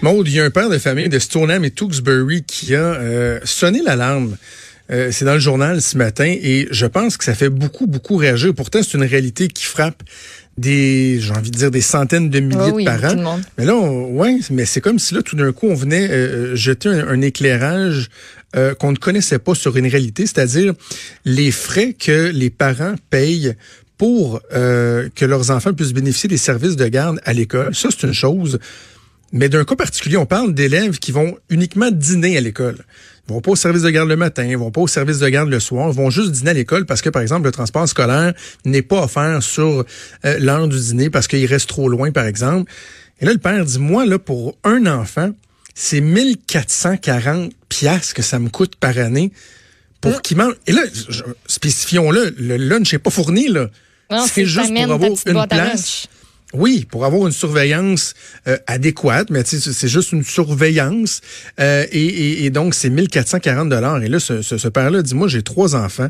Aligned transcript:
Maud, 0.00 0.28
il 0.28 0.34
y 0.34 0.40
a 0.40 0.44
un 0.44 0.50
père 0.50 0.70
de 0.70 0.78
famille 0.78 1.08
de 1.08 1.18
Stoneham 1.18 1.64
et 1.64 1.70
Tewksbury 1.70 2.44
qui 2.44 2.74
a 2.74 2.94
euh, 2.94 3.40
sonné 3.44 3.82
l'alarme. 3.82 4.36
Euh, 4.90 5.10
c'est 5.10 5.24
dans 5.24 5.34
le 5.34 5.40
journal 5.40 5.82
ce 5.82 5.98
matin 5.98 6.24
et 6.26 6.66
je 6.70 6.86
pense 6.86 7.16
que 7.16 7.24
ça 7.24 7.34
fait 7.34 7.48
beaucoup, 7.50 7.86
beaucoup 7.86 8.16
réagir. 8.16 8.54
Pourtant, 8.54 8.80
c'est 8.82 8.96
une 8.96 9.04
réalité 9.04 9.48
qui 9.48 9.64
frappe 9.64 10.02
des, 10.56 11.18
j'ai 11.20 11.32
envie 11.32 11.50
de 11.50 11.56
dire, 11.58 11.70
des 11.70 11.80
centaines 11.80 12.30
de 12.30 12.40
milliers 12.40 12.60
Oh 12.70 12.74
oui, 12.74 12.84
de 12.84 12.88
parents. 12.90 13.40
Mais 13.58 13.64
là, 13.66 13.74
on- 13.76 14.12
ouais, 14.16 14.38
mais 14.50 14.64
c'est 14.64 14.80
comme 14.80 14.98
si 14.98 15.14
là, 15.14 15.22
tout 15.22 15.36
d'un 15.36 15.52
coup, 15.52 15.66
on 15.68 15.74
venait 15.74 16.08
euh, 16.10 16.54
jeter 16.56 16.88
un, 16.88 17.08
un 17.08 17.20
éclairage 17.20 18.08
euh, 18.56 18.74
qu'on 18.74 18.92
ne 18.92 18.96
connaissait 18.96 19.38
pas 19.40 19.54
sur 19.54 19.76
une 19.76 19.86
réalité, 19.88 20.26
c'est-à-dire 20.26 20.72
les 21.24 21.50
frais 21.50 21.92
que 21.92 22.30
les 22.32 22.50
parents 22.50 22.94
payent 23.10 23.54
pour 23.98 24.40
euh, 24.54 25.08
que 25.14 25.24
leurs 25.24 25.50
enfants 25.50 25.74
puissent 25.74 25.92
bénéficier 25.92 26.28
des 26.28 26.38
services 26.38 26.76
de 26.76 26.86
garde 26.86 27.20
à 27.24 27.32
l'école. 27.34 27.74
Ça, 27.74 27.88
c'est 27.90 28.06
une 28.06 28.14
chose. 28.14 28.58
Mais 29.32 29.48
d'un 29.48 29.64
cas 29.64 29.76
particulier, 29.76 30.16
on 30.16 30.26
parle 30.26 30.54
d'élèves 30.54 30.98
qui 30.98 31.12
vont 31.12 31.36
uniquement 31.50 31.90
dîner 31.90 32.38
à 32.38 32.40
l'école. 32.40 32.78
Ils 33.28 33.34
vont 33.34 33.40
pas 33.42 33.50
au 33.50 33.56
service 33.56 33.82
de 33.82 33.90
garde 33.90 34.08
le 34.08 34.16
matin, 34.16 34.44
ils 34.44 34.56
vont 34.56 34.70
pas 34.70 34.80
au 34.80 34.86
service 34.86 35.18
de 35.18 35.28
garde 35.28 35.50
le 35.50 35.60
soir, 35.60 35.90
ils 35.90 35.96
vont 35.96 36.08
juste 36.08 36.32
dîner 36.32 36.50
à 36.50 36.54
l'école 36.54 36.86
parce 36.86 37.02
que, 37.02 37.10
par 37.10 37.20
exemple, 37.20 37.44
le 37.44 37.52
transport 37.52 37.86
scolaire 37.86 38.32
n'est 38.64 38.82
pas 38.82 39.02
offert 39.02 39.42
sur 39.42 39.84
euh, 40.24 40.38
l'heure 40.38 40.66
du 40.66 40.78
dîner 40.78 41.10
parce 41.10 41.28
qu'il 41.28 41.44
reste 41.44 41.68
trop 41.68 41.90
loin, 41.90 42.10
par 42.10 42.24
exemple. 42.24 42.72
Et 43.20 43.26
là, 43.26 43.32
le 43.32 43.38
père 43.38 43.64
dit, 43.64 43.78
moi, 43.78 44.06
là, 44.06 44.18
pour 44.18 44.56
un 44.64 44.86
enfant, 44.86 45.32
c'est 45.74 46.00
1440 46.00 47.52
piastres 47.68 48.14
que 48.14 48.22
ça 48.22 48.38
me 48.38 48.48
coûte 48.48 48.76
par 48.76 48.96
année 48.96 49.30
pour 50.00 50.22
qu'il 50.22 50.38
mange. 50.38 50.54
Et 50.66 50.72
là, 50.72 50.82
spécifions-le, 51.46 52.34
le 52.38 52.56
lunch 52.56 52.92
n'est 52.92 52.98
pas 52.98 53.10
fourni, 53.10 53.48
là. 53.48 53.68
C'est 54.26 54.46
juste 54.46 54.72
pour 54.72 54.92
avoir 54.92 55.10
une 55.26 55.46
place. 55.48 56.08
Oui, 56.54 56.86
pour 56.90 57.04
avoir 57.04 57.26
une 57.26 57.32
surveillance 57.32 58.14
euh, 58.46 58.56
adéquate, 58.66 59.28
mais 59.30 59.42
c'est 59.44 59.88
juste 59.88 60.12
une 60.12 60.24
surveillance. 60.24 61.20
Euh, 61.60 61.84
et, 61.92 62.02
et- 62.06 62.44
et 62.46 62.50
donc, 62.50 62.74
c'est 62.74 62.88
1440 62.88 63.68
dollars. 63.68 64.02
Et 64.02 64.08
là, 64.08 64.18
ce, 64.18 64.40
ce, 64.40 64.68
père-là 64.68 65.02
dit, 65.02 65.14
moi, 65.14 65.28
j'ai 65.28 65.42
trois 65.42 65.76
enfants. 65.76 66.08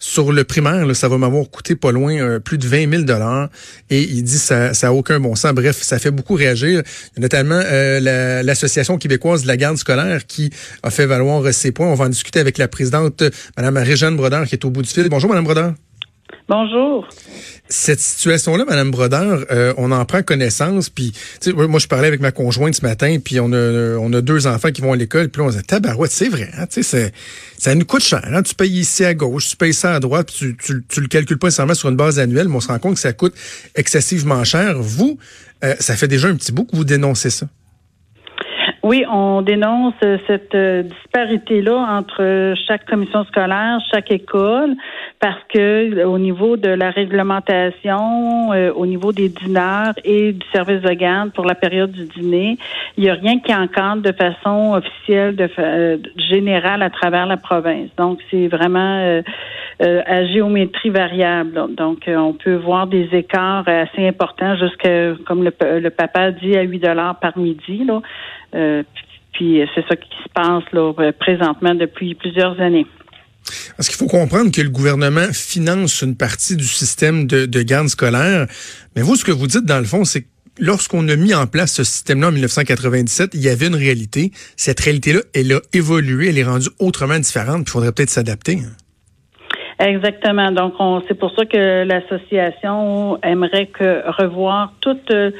Sur 0.00 0.30
le 0.32 0.44
primaire, 0.44 0.86
là, 0.86 0.94
ça 0.94 1.08
va 1.08 1.18
m'avoir 1.18 1.50
coûté 1.50 1.74
pas 1.74 1.90
loin 1.90 2.14
euh, 2.16 2.38
plus 2.38 2.56
de 2.56 2.66
20 2.68 2.88
000 2.88 3.02
dollars. 3.02 3.50
Et 3.90 4.00
il 4.04 4.22
dit 4.22 4.38
ça, 4.38 4.72
ça 4.72 4.88
a 4.88 4.92
aucun 4.92 5.18
bon 5.18 5.34
sens. 5.34 5.52
Bref, 5.52 5.82
ça 5.82 5.98
fait 5.98 6.12
beaucoup 6.12 6.34
réagir. 6.34 6.82
Il 7.14 7.16
y 7.16 7.18
a 7.18 7.20
notamment 7.22 7.60
euh, 7.64 7.98
la- 7.98 8.42
l'association 8.44 8.96
québécoise 8.96 9.42
de 9.42 9.48
la 9.48 9.56
garde 9.56 9.76
scolaire 9.76 10.24
qui 10.26 10.50
a 10.84 10.90
fait 10.90 11.06
valoir 11.06 11.52
ses 11.52 11.72
points. 11.72 11.88
On 11.88 11.94
va 11.94 12.04
en 12.04 12.10
discuter 12.10 12.38
avec 12.38 12.58
la 12.58 12.68
présidente, 12.68 13.22
euh, 13.22 13.30
Mme 13.56 13.76
Réjeanne 13.78 14.16
Brodeur, 14.16 14.46
qui 14.46 14.54
est 14.54 14.64
au 14.64 14.70
bout 14.70 14.82
du 14.82 14.88
fil. 14.88 15.08
Bonjour, 15.08 15.28
Mme 15.30 15.44
Brodeur. 15.44 15.74
Bonjour. 16.48 17.06
Cette 17.68 18.00
situation-là, 18.00 18.64
Madame 18.64 18.90
Brodeur, 18.90 19.44
euh, 19.50 19.74
on 19.76 19.92
en 19.92 20.02
prend 20.06 20.22
connaissance. 20.22 20.88
Puis, 20.88 21.12
moi, 21.54 21.78
je 21.78 21.86
parlais 21.86 22.08
avec 22.08 22.20
ma 22.20 22.32
conjointe 22.32 22.74
ce 22.74 22.80
matin, 22.80 23.18
puis 23.22 23.38
on 23.38 23.52
a, 23.52 23.96
on 23.98 24.10
a 24.14 24.22
deux 24.22 24.46
enfants 24.46 24.70
qui 24.70 24.80
vont 24.80 24.94
à 24.94 24.96
l'école. 24.96 25.28
Puis 25.28 25.42
on 25.42 25.50
se 25.50 25.58
dit, 25.58 25.62
tabarouette, 25.62 26.10
c'est 26.10 26.30
vrai. 26.30 26.48
Hein, 26.56 26.64
ça 27.58 27.74
nous 27.74 27.84
coûte 27.84 28.02
cher. 28.02 28.22
Hein, 28.24 28.42
tu 28.42 28.54
payes 28.54 28.78
ici 28.78 29.04
à 29.04 29.12
gauche, 29.12 29.50
tu 29.50 29.56
payes 29.56 29.74
ça 29.74 29.94
à 29.94 30.00
droite, 30.00 30.28
puis 30.28 30.36
tu, 30.38 30.56
tu, 30.56 30.84
tu 30.88 31.00
le 31.02 31.08
calcules 31.08 31.38
pas 31.38 31.48
nécessairement 31.48 31.74
sur 31.74 31.90
une 31.90 31.96
base 31.96 32.18
annuelle, 32.18 32.48
mais 32.48 32.56
on 32.56 32.60
se 32.60 32.68
rend 32.68 32.78
compte 32.78 32.94
que 32.94 33.00
ça 33.00 33.12
coûte 33.12 33.34
excessivement 33.74 34.42
cher. 34.44 34.78
Vous, 34.80 35.18
euh, 35.64 35.74
ça 35.80 35.96
fait 35.96 36.08
déjà 36.08 36.28
un 36.28 36.34
petit 36.36 36.52
bout 36.52 36.64
que 36.64 36.74
vous 36.74 36.84
dénoncez 36.84 37.28
ça. 37.28 37.46
Oui, 38.88 39.04
on 39.06 39.42
dénonce 39.42 39.92
euh, 40.02 40.16
cette 40.26 40.54
euh, 40.54 40.82
disparité-là 40.82 41.76
entre 41.98 42.22
euh, 42.22 42.54
chaque 42.66 42.86
commission 42.86 43.22
scolaire, 43.24 43.80
chaque 43.92 44.10
école, 44.10 44.76
parce 45.20 45.42
que 45.52 46.04
au 46.06 46.18
niveau 46.18 46.56
de 46.56 46.70
la 46.70 46.88
réglementation, 46.88 48.48
au 48.48 48.86
niveau 48.86 49.12
des 49.12 49.28
dîneurs 49.28 49.92
et 50.04 50.32
du 50.32 50.46
service 50.54 50.80
de 50.80 50.94
garde 50.94 51.32
pour 51.32 51.44
la 51.44 51.54
période 51.54 51.90
du 51.92 52.06
dîner, 52.06 52.56
il 52.96 53.04
n'y 53.04 53.10
a 53.10 53.14
rien 53.14 53.38
qui 53.40 53.54
encadre 53.54 54.00
de 54.00 54.12
façon 54.12 54.72
officielle, 54.76 55.36
de 55.36 55.48
fa- 55.48 55.96
générale 56.16 56.82
à 56.82 56.88
travers 56.88 57.26
la 57.26 57.36
province. 57.36 57.90
Donc, 57.98 58.20
c'est 58.30 58.48
vraiment 58.48 59.20
à 59.80 60.24
géométrie 60.26 60.90
variable. 60.90 61.74
Donc, 61.74 62.04
on 62.08 62.32
peut 62.32 62.54
voir 62.56 62.86
des 62.86 63.08
écarts 63.12 63.68
assez 63.68 64.06
importants 64.08 64.56
jusqu'à, 64.56 65.12
comme 65.26 65.44
le, 65.44 65.52
le 65.78 65.90
papa 65.90 66.30
dit, 66.30 66.56
à 66.56 66.62
8 66.62 66.78
dollars 66.78 67.16
par 67.20 67.36
midi. 67.36 67.84
Là. 67.84 68.00
Euh, 68.78 68.82
puis 69.32 69.60
c'est 69.74 69.86
ça 69.86 69.94
qui 69.96 70.08
se 70.22 70.28
passe 70.34 70.64
là, 70.72 70.92
euh, 70.98 71.12
présentement 71.18 71.74
depuis 71.74 72.14
plusieurs 72.14 72.60
années. 72.60 72.86
Parce 73.76 73.88
qu'il 73.88 73.96
faut 73.96 74.06
comprendre 74.08 74.50
que 74.50 74.60
le 74.60 74.68
gouvernement 74.68 75.32
finance 75.32 76.02
une 76.02 76.16
partie 76.16 76.56
du 76.56 76.64
système 76.66 77.26
de, 77.26 77.46
de 77.46 77.62
garde 77.62 77.88
scolaire. 77.88 78.46
Mais 78.96 79.02
vous, 79.02 79.16
ce 79.16 79.24
que 79.24 79.32
vous 79.32 79.46
dites, 79.46 79.64
dans 79.64 79.78
le 79.78 79.84
fond, 79.84 80.04
c'est 80.04 80.22
que 80.22 80.28
lorsqu'on 80.58 81.08
a 81.08 81.16
mis 81.16 81.34
en 81.34 81.46
place 81.46 81.72
ce 81.72 81.84
système-là 81.84 82.28
en 82.28 82.32
1997, 82.32 83.30
il 83.34 83.40
y 83.40 83.48
avait 83.48 83.68
une 83.68 83.76
réalité. 83.76 84.32
Cette 84.56 84.80
réalité-là, 84.80 85.20
elle 85.34 85.52
a 85.52 85.60
évolué, 85.72 86.28
elle 86.28 86.38
est 86.38 86.44
rendue 86.44 86.68
autrement 86.78 87.18
différente, 87.18 87.64
puis 87.64 87.70
il 87.70 87.72
faudrait 87.72 87.92
peut-être 87.92 88.10
s'adapter. 88.10 88.58
hein. 88.64 88.72
Exactement. 89.80 90.50
Donc, 90.50 90.74
on, 90.80 91.02
c'est 91.06 91.14
pour 91.14 91.30
ça 91.36 91.44
que 91.44 91.84
l'association 91.84 93.18
aimerait 93.22 93.66
que 93.66 94.02
revoir 94.20 94.72
tout 94.80 94.98
euh, 95.12 95.30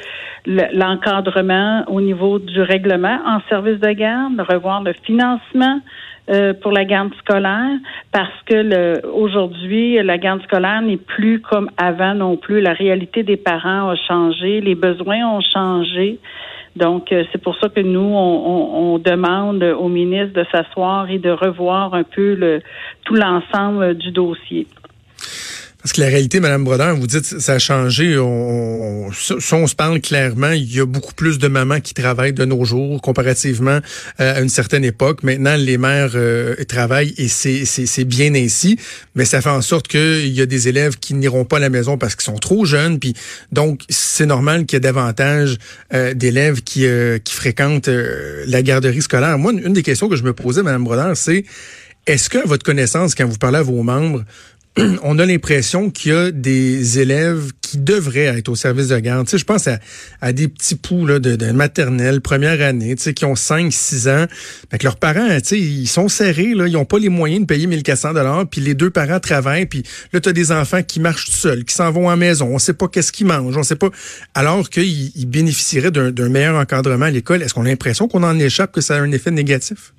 le- 0.47 0.73
l'encadrement 0.79 1.83
au 1.89 2.01
niveau 2.01 2.39
du 2.39 2.61
règlement 2.63 3.19
en 3.27 3.41
service 3.49 3.81
de 3.81 3.91
garde, 3.91 4.41
revoir 4.49 4.83
le 4.85 4.93
financement 4.93 5.81
euh, 6.31 6.53
pour 6.55 6.71
la 6.73 6.85
garde 6.85 7.13
scolaire, 7.15 7.79
parce 8.13 8.31
que 8.47 9.05
aujourd'hui, 9.09 10.01
la 10.05 10.19
garde 10.19 10.43
scolaire 10.43 10.83
n'est 10.83 10.99
plus 10.99 11.41
comme 11.41 11.71
avant 11.77 12.15
non 12.15 12.37
plus. 12.37 12.61
La 12.61 12.75
réalité 12.75 13.25
des 13.25 13.39
parents 13.39 13.89
a 13.91 13.97
changé, 13.97 14.61
les 14.61 14.75
besoins 14.77 15.27
ont 15.27 15.41
changé. 15.41 16.19
Donc, 16.77 17.13
euh, 17.13 17.25
c'est 17.33 17.43
pour 17.43 17.57
ça 17.59 17.69
que 17.69 17.81
nous, 17.81 18.01
on, 18.01 18.99
demande 18.99 19.63
au 19.63 19.89
ministre 19.89 20.35
de 20.35 20.45
s'asseoir 20.51 21.11
et 21.11 21.19
de 21.19 21.31
revoir 21.31 21.95
un 21.95 22.03
peu 22.03 22.61
tout 23.05 23.15
l'ensemble 23.15 23.95
du 23.95 24.11
dossier. 24.11 24.67
Parce 25.81 25.93
que 25.93 26.01
la 26.01 26.09
réalité, 26.09 26.41
Madame 26.41 26.65
Brodeur, 26.65 26.97
vous 26.97 27.07
dites 27.07 27.25
ça 27.25 27.53
a 27.53 27.59
changé. 27.61 28.19
On, 28.19 29.07
on- 29.07 29.11
on 29.53 29.67
se 29.67 29.75
parle 29.77 30.01
clairement, 30.01 30.51
il 30.51 30.75
y 30.75 30.81
a 30.81 30.87
beaucoup 30.87 31.15
plus 31.15 31.39
de 31.39 31.47
mamans 31.47 31.81
qui 31.81 31.95
travaillent 31.95 32.33
de 32.33 32.45
nos 32.45 32.65
jours 32.65 33.01
comparativement 33.01 33.79
euh, 34.21 34.35
à 34.37 34.41
une 34.41 34.49
certaine 34.49 34.85
époque. 34.85 35.23
Maintenant, 35.23 35.55
les 35.57 35.79
mères 35.79 36.11
euh, 36.17 36.57
travaillent 36.69 37.15
et 37.17 37.29
c'est, 37.29 38.05
bien 38.05 38.35
ainsi. 38.35 38.77
Mais 39.15 39.25
ça 39.25 39.41
fait 39.41 39.51
en 39.51 39.63
sorte 39.63 39.87
qu'il 39.89 40.29
y 40.29 40.41
a 40.41 40.47
des 40.47 40.67
élèves 40.69 40.99
qui 40.99 41.15
n'iront 41.15 41.45
pas 41.45 41.59
à 41.59 41.61
la 41.61 41.71
maison 41.71 41.97
parce 41.97 42.17
qu'ils 42.17 42.25
sont 42.25 42.39
trop 42.39 42.65
jeunes. 42.65 42.99
Puis 42.99 43.15
donc, 43.53 43.83
c'est 43.89 44.27
normal 44.27 44.67
qu'il 44.67 44.77
y 44.77 44.79
ait 44.79 44.81
davantage 44.81 45.59
euh, 45.95 46.13
d'élèves 46.13 46.63
qui, 46.63 46.87
euh, 46.87 47.19
qui 47.19 47.35
fréquentent 47.35 47.89
euh, 47.89 48.43
la 48.49 48.63
garderie 48.63 49.01
scolaire. 49.03 49.39
Moi, 49.39 49.53
une, 49.53 49.61
une 49.61 49.73
des 49.75 49.83
questions 49.85 50.09
que 50.09 50.17
je 50.17 50.25
me 50.25 50.33
posais, 50.33 50.63
Madame 50.65 50.83
Brodeur, 50.83 51.17
c'est 51.17 51.45
est-ce 52.07 52.29
que, 52.29 52.39
à 52.39 52.45
votre 52.47 52.65
connaissance, 52.65 53.15
quand 53.15 53.27
vous 53.27 53.39
parlez 53.39 53.59
à 53.59 53.63
vos 53.63 53.83
membres, 53.83 54.25
on 55.03 55.19
a 55.19 55.27
l'impression 55.27 55.91
qu'il 55.91 56.13
y 56.13 56.15
a 56.15 56.31
des 56.31 56.99
élèves 56.99 57.53
qui 57.61 57.79
devraient 57.79 58.39
être 58.39 58.49
au 58.49 58.55
service 58.55 58.89
de 58.89 58.99
garde. 58.99 59.27
Tu 59.27 59.33
sais, 59.33 59.39
je 59.39 59.45
pense 59.45 59.69
à, 60.21 60.33
des 60.33 60.49
petits 60.49 60.75
poux 60.75 61.07
de, 61.07 61.53
maternelle, 61.53 62.21
première 62.21 62.63
année, 62.63 62.95
tu 62.97 63.03
sais, 63.03 63.15
qui 63.15 63.25
ont 63.25 63.35
5, 63.35 63.73
6 63.73 64.09
ans. 64.09 64.27
Fait 64.71 64.79
que 64.79 64.85
leurs 64.85 64.97
parents, 64.97 65.29
tu 65.41 65.45
sais, 65.45 65.59
ils 65.59 65.87
sont 65.87 66.09
serrés, 66.09 66.55
là, 66.55 66.67
ils 66.67 66.73
n'ont 66.73 66.85
pas 66.85 66.99
les 66.99 67.09
moyens 67.09 67.43
de 67.43 67.47
payer 67.47 67.67
1400 67.67 68.15
dollars, 68.15 68.47
puis 68.49 68.61
les 68.61 68.75
deux 68.75 68.91
parents 68.91 69.21
travaillent, 69.21 69.67
puis 69.67 69.83
là, 70.13 70.21
tu 70.21 70.29
as 70.29 70.33
des 70.33 70.53
enfants 70.53 70.83
qui 70.83 71.01
marchent 71.01 71.27
tout 71.27 71.33
seuls, 71.33 71.65
qui 71.65 71.75
s'en 71.75 71.91
vont 71.91 72.09
à 72.09 72.13
la 72.13 72.17
maison, 72.17 72.49
on 72.53 72.59
sait 72.59 72.73
pas 72.73 72.89
qu'est-ce 72.89 73.13
qu'ils 73.13 73.27
mangent, 73.27 73.57
on 73.57 73.63
sait 73.63 73.77
pas... 73.77 73.91
Alors 74.35 74.71
qu'ils 74.71 75.13
ils 75.17 75.27
bénéficieraient 75.27 75.91
d'un 75.91 76.29
meilleur 76.29 76.57
encadrement 76.57 77.07
à 77.07 77.11
l'école, 77.11 77.43
est-ce 77.43 77.55
qu'on 77.55 77.67
a 77.67 77.69
l'impression 77.69 78.09
qu'on 78.09 78.23
en 78.23 78.39
échappe, 78.39 78.73
que 78.73 78.81
ça 78.81 78.97
a 78.97 79.01
un 79.01 79.13
effet 79.13 79.31
négatif? 79.31 79.93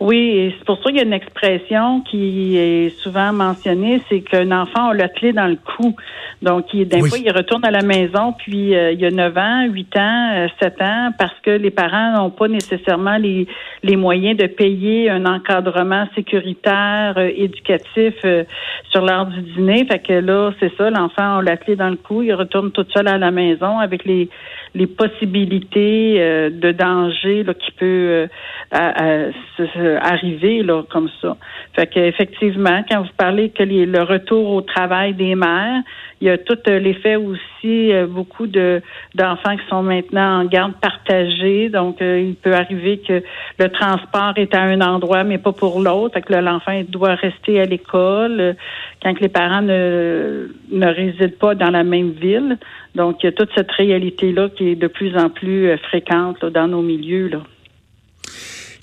Oui, 0.00 0.16
et 0.18 0.54
c'est 0.58 0.64
pour 0.64 0.76
ça 0.78 0.90
qu'il 0.90 0.96
y 0.96 1.00
a 1.00 1.04
une 1.04 1.12
expression 1.12 2.00
qui 2.00 2.56
est 2.56 2.90
souvent 3.00 3.32
mentionnée, 3.32 4.02
c'est 4.08 4.20
qu'un 4.20 4.50
enfant 4.50 4.88
a 4.88 4.94
la 4.94 5.08
clé 5.08 5.32
dans 5.32 5.46
le 5.46 5.56
cou. 5.56 5.94
Donc, 6.42 6.74
il, 6.74 6.88
d'un 6.88 7.00
Oui. 7.00 7.08
fois, 7.08 7.18
il 7.18 7.30
retourne 7.30 7.64
à 7.64 7.70
la 7.70 7.82
maison, 7.82 8.34
puis 8.36 8.74
euh, 8.74 8.92
il 8.92 9.00
y 9.00 9.06
a 9.06 9.10
9 9.10 9.38
ans, 9.38 9.66
8 9.70 9.96
ans, 9.96 10.30
euh, 10.34 10.48
7 10.60 10.82
ans, 10.82 11.10
parce 11.16 11.38
que 11.42 11.50
les 11.50 11.70
parents 11.70 12.12
n'ont 12.12 12.30
pas 12.30 12.48
nécessairement 12.48 13.16
les, 13.16 13.46
les 13.82 13.96
moyens 13.96 14.36
de 14.36 14.46
payer 14.46 15.08
un 15.10 15.24
encadrement 15.26 16.06
sécuritaire, 16.14 17.14
euh, 17.16 17.30
éducatif 17.34 18.14
euh, 18.24 18.44
sur 18.90 19.02
l'heure 19.04 19.26
du 19.26 19.40
dîner. 19.40 19.86
Fait 19.86 20.00
que 20.00 20.12
là, 20.14 20.50
c'est 20.60 20.76
ça, 20.76 20.90
l'enfant 20.90 21.38
a 21.38 21.42
la 21.42 21.56
clé 21.56 21.76
dans 21.76 21.90
le 21.90 21.96
cou, 21.96 22.22
il 22.22 22.34
retourne 22.34 22.72
tout 22.72 22.86
seul 22.92 23.06
à 23.08 23.16
la 23.16 23.30
maison 23.30 23.78
avec 23.78 24.04
les, 24.04 24.28
les 24.74 24.86
possibilités 24.86 26.16
euh, 26.18 26.50
de 26.50 26.72
danger 26.72 27.44
là, 27.44 27.54
qui 27.54 27.70
peut 27.72 28.26
euh, 28.74 29.98
arriver 30.00 30.62
là, 30.62 30.82
comme 30.90 31.08
ça. 31.20 31.36
Fait 31.74 31.86
que 31.86 32.00
effectivement, 32.00 32.84
quand 32.90 33.02
vous 33.02 33.12
parlez 33.16 33.50
que 33.50 33.62
les- 33.62 33.86
le 33.86 34.02
retour 34.02 34.50
au 34.50 34.60
travail 34.62 35.14
des 35.14 35.34
mères, 35.34 35.82
il 36.24 36.28
y 36.28 36.30
a 36.30 36.38
tout 36.38 36.56
euh, 36.68 36.78
l'effet 36.78 37.16
aussi 37.16 37.92
euh, 37.92 38.06
beaucoup 38.06 38.46
de 38.46 38.80
d'enfants 39.14 39.58
qui 39.58 39.68
sont 39.68 39.82
maintenant 39.82 40.40
en 40.40 40.44
garde 40.46 40.72
partagée. 40.80 41.68
Donc, 41.68 42.00
euh, 42.00 42.18
il 42.18 42.34
peut 42.34 42.54
arriver 42.54 42.96
que 43.06 43.22
le 43.58 43.68
transport 43.68 44.32
est 44.36 44.54
à 44.54 44.62
un 44.62 44.80
endroit, 44.80 45.22
mais 45.22 45.36
pas 45.36 45.52
pour 45.52 45.80
l'autre. 45.80 46.14
Fait 46.14 46.22
que 46.22 46.32
là, 46.32 46.40
l'enfant 46.40 46.82
doit 46.88 47.14
rester 47.14 47.60
à 47.60 47.66
l'école 47.66 48.56
quand 49.02 49.20
les 49.20 49.28
parents 49.28 49.60
ne, 49.60 50.48
ne 50.70 50.86
résident 50.86 51.36
pas 51.38 51.54
dans 51.54 51.70
la 51.70 51.84
même 51.84 52.12
ville. 52.12 52.56
Donc, 52.94 53.22
il 53.22 53.26
y 53.26 53.28
a 53.28 53.32
toute 53.32 53.50
cette 53.54 53.72
réalité-là 53.72 54.48
qui 54.48 54.70
est 54.70 54.76
de 54.76 54.86
plus 54.86 55.14
en 55.18 55.28
plus 55.28 55.76
fréquente 55.76 56.42
dans 56.42 56.68
nos 56.68 56.80
milieux. 56.80 57.28
Là. 57.28 57.40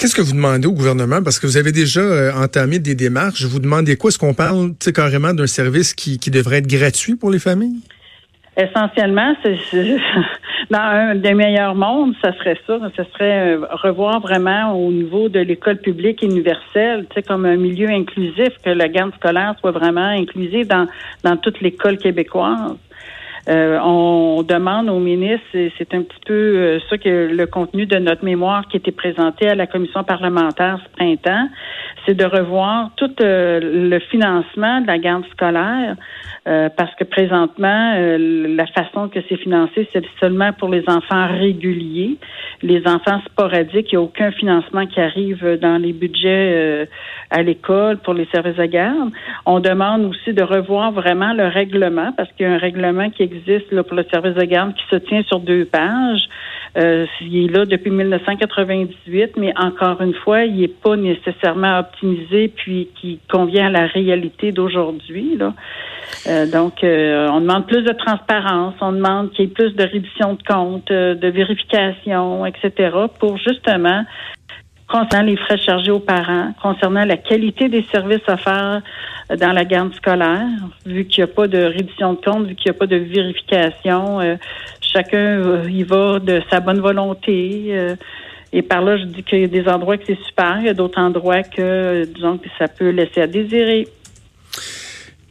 Qu'est-ce 0.01 0.15
que 0.15 0.21
vous 0.23 0.33
demandez 0.33 0.65
au 0.65 0.71
gouvernement? 0.71 1.21
Parce 1.21 1.39
que 1.39 1.45
vous 1.45 1.57
avez 1.57 1.71
déjà 1.71 2.01
euh, 2.01 2.31
entamé 2.33 2.79
des 2.79 2.95
démarches. 2.95 3.43
Vous 3.43 3.59
demandez 3.59 3.97
quoi? 3.97 4.07
Est-ce 4.07 4.17
qu'on 4.17 4.33
parle 4.33 4.71
carrément 4.95 5.31
d'un 5.35 5.45
service 5.45 5.93
qui, 5.93 6.17
qui 6.17 6.31
devrait 6.31 6.57
être 6.57 6.67
gratuit 6.67 7.15
pour 7.15 7.29
les 7.29 7.37
familles? 7.37 7.77
Essentiellement, 8.57 9.35
c'est 9.43 9.59
dans 10.71 10.79
un 10.79 11.13
des 11.13 11.35
meilleurs 11.35 11.75
mondes, 11.75 12.15
ça 12.19 12.33
serait 12.33 12.57
ça. 12.65 12.79
Ce 12.97 13.03
serait 13.13 13.57
euh, 13.57 13.67
revoir 13.83 14.21
vraiment 14.21 14.73
au 14.73 14.91
niveau 14.91 15.29
de 15.29 15.39
l'école 15.39 15.77
publique 15.77 16.23
universelle, 16.23 17.05
tu 17.11 17.17
sais, 17.17 17.21
comme 17.21 17.45
un 17.45 17.57
milieu 17.57 17.89
inclusif, 17.89 18.49
que 18.65 18.71
la 18.71 18.87
garde 18.87 19.13
scolaire 19.13 19.53
soit 19.59 19.69
vraiment 19.69 20.07
inclusive 20.07 20.65
dans, 20.65 20.87
dans 21.23 21.37
toute 21.37 21.61
l'école 21.61 21.99
québécoise. 21.99 22.75
Euh, 23.49 23.79
on 23.83 24.43
demande 24.43 24.89
au 24.89 24.99
ministre, 24.99 25.45
c'est 25.53 25.93
un 25.93 26.03
petit 26.03 26.19
peu 26.25 26.33
euh, 26.33 26.79
ça 26.89 26.97
que 26.97 27.33
le 27.33 27.47
contenu 27.47 27.85
de 27.87 27.97
notre 27.97 28.23
mémoire 28.23 28.67
qui 28.67 28.77
était 28.77 28.91
présenté 28.91 29.47
à 29.47 29.55
la 29.55 29.65
commission 29.65 30.03
parlementaire 30.03 30.79
ce 30.83 30.95
printemps, 30.95 31.49
c'est 32.05 32.13
de 32.13 32.25
revoir 32.25 32.91
tout 32.97 33.11
euh, 33.21 33.59
le 33.61 33.99
financement 33.99 34.81
de 34.81 34.87
la 34.87 34.99
garde 34.99 35.25
scolaire, 35.31 35.95
parce 36.43 36.93
que 36.95 37.03
présentement, 37.03 37.93
la 37.97 38.65
façon 38.65 39.09
que 39.09 39.19
c'est 39.29 39.37
financé, 39.37 39.87
c'est 39.93 40.03
seulement 40.19 40.51
pour 40.53 40.69
les 40.69 40.83
enfants 40.87 41.27
réguliers. 41.27 42.17
Les 42.63 42.81
enfants 42.87 43.21
sporadiques, 43.27 43.91
il 43.91 43.97
n'y 43.97 43.97
a 43.97 44.01
aucun 44.01 44.31
financement 44.31 44.87
qui 44.87 44.99
arrive 44.99 45.59
dans 45.61 45.77
les 45.79 45.93
budgets 45.93 46.87
à 47.31 47.41
l'école 47.41 47.97
pour 47.97 48.13
les 48.13 48.27
services 48.33 48.57
de 48.57 48.65
garde. 48.65 49.11
On 49.45 49.59
demande 49.59 50.05
aussi 50.05 50.33
de 50.33 50.43
revoir 50.43 50.91
vraiment 50.91 51.33
le 51.33 51.47
règlement, 51.47 52.11
parce 52.15 52.29
qu'il 52.33 52.45
y 52.45 52.49
a 52.49 52.53
un 52.53 52.57
règlement 52.57 53.09
qui 53.09 53.23
existe 53.23 53.71
là, 53.71 53.83
pour 53.83 53.95
le 53.95 54.05
service 54.11 54.35
de 54.35 54.43
garde 54.43 54.73
qui 54.75 54.83
se 54.89 54.97
tient 54.97 55.23
sur 55.23 55.39
deux 55.39 55.65
pages. 55.65 56.27
Euh, 56.77 57.05
il 57.21 57.45
est 57.45 57.53
là 57.53 57.65
depuis 57.65 57.91
1998, 57.91 59.33
mais 59.37 59.53
encore 59.57 60.01
une 60.01 60.13
fois, 60.13 60.43
il 60.43 60.61
n'est 60.61 60.67
pas 60.67 60.95
nécessairement 60.95 61.79
optimisé 61.79 62.47
puis 62.49 62.89
qui 62.99 63.19
convient 63.29 63.67
à 63.67 63.69
la 63.71 63.87
réalité 63.87 64.51
d'aujourd'hui. 64.51 65.37
Euh, 66.27 66.45
donc, 66.45 66.83
euh, 66.83 67.27
on 67.31 67.41
demande 67.41 67.67
plus 67.67 67.83
de 67.83 67.93
transparence, 67.93 68.75
on 68.81 68.91
demande 68.91 69.31
qu'il 69.31 69.45
y 69.45 69.47
ait 69.47 69.51
plus 69.51 69.75
de 69.75 69.83
rédition 69.83 70.33
de 70.33 70.43
comptes, 70.43 70.91
euh, 70.91 71.15
de 71.15 71.27
vérification, 71.27 72.45
etc., 72.45 72.95
pour 73.19 73.37
justement 73.37 74.03
concernant 74.91 75.25
les 75.25 75.37
frais 75.37 75.57
chargés 75.57 75.91
aux 75.91 75.99
parents, 75.99 76.53
concernant 76.61 77.05
la 77.05 77.17
qualité 77.17 77.69
des 77.69 77.83
services 77.91 78.27
offerts 78.27 78.81
dans 79.39 79.53
la 79.53 79.63
garde 79.63 79.93
scolaire, 79.93 80.47
vu 80.85 81.05
qu'il 81.05 81.23
n'y 81.23 81.31
a 81.31 81.33
pas 81.33 81.47
de 81.47 81.59
rédition 81.59 82.13
de 82.13 82.19
compte, 82.19 82.47
vu 82.47 82.55
qu'il 82.55 82.69
n'y 82.69 82.75
a 82.75 82.79
pas 82.79 82.87
de 82.87 82.97
vérification, 82.97 84.19
euh, 84.19 84.35
chacun 84.81 85.17
euh, 85.17 85.69
y 85.69 85.83
va 85.83 86.19
de 86.19 86.41
sa 86.49 86.59
bonne 86.59 86.81
volonté. 86.81 87.67
Euh, 87.69 87.95
et 88.51 88.61
par 88.61 88.81
là, 88.81 88.97
je 88.97 89.05
dis 89.05 89.23
qu'il 89.23 89.39
y 89.39 89.43
a 89.45 89.47
des 89.47 89.67
endroits 89.69 89.97
que 89.97 90.03
c'est 90.05 90.21
super, 90.23 90.57
il 90.59 90.65
y 90.65 90.69
a 90.69 90.73
d'autres 90.73 90.99
endroits 90.99 91.43
que, 91.43 92.05
disons, 92.05 92.37
que 92.37 92.49
ça 92.59 92.67
peut 92.67 92.89
laisser 92.89 93.21
à 93.21 93.27
désirer. 93.27 93.87